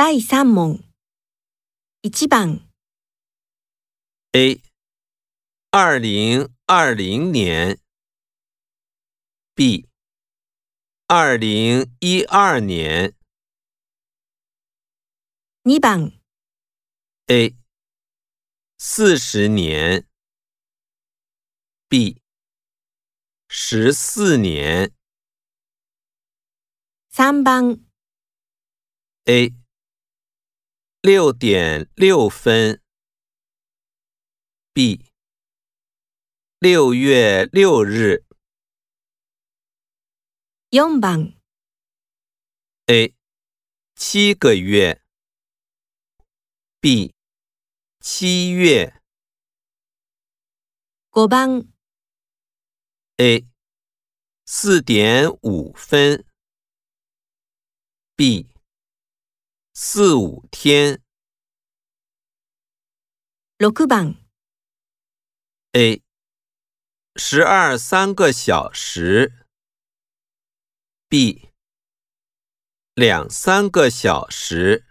[0.00, 0.78] 第三问，
[2.02, 2.60] 一、番
[4.30, 4.62] ，A，
[5.72, 7.80] 二零二零年
[9.54, 9.88] ，B，
[11.08, 13.12] 二零一二年，
[15.64, 16.12] 二、番
[17.26, 17.56] ，A，
[18.78, 20.06] 四十年
[21.88, 22.22] ，B，
[23.48, 24.92] 十四年，
[27.10, 27.80] 三、番
[29.24, 29.57] ，A。
[31.02, 32.82] 六点六分
[34.72, 35.06] ，B。
[36.58, 38.24] 六月六日，
[40.72, 41.34] 四番
[42.86, 43.14] ，A。
[43.94, 45.00] 七个月
[46.80, 47.14] ，B。
[48.00, 49.00] 七月，
[51.12, 51.62] 五番
[53.18, 53.46] ，A。
[54.44, 56.26] 四点五分
[58.16, 58.57] ，B。
[59.80, 61.00] 四五天，
[63.58, 64.16] 六番
[65.70, 66.02] ，A，
[67.14, 69.32] 十二三个小时
[71.08, 71.50] ，B，
[72.94, 74.87] 两三个小时。